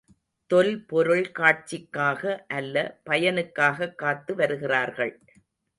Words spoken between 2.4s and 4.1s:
அல்ல பயனுக்காகக்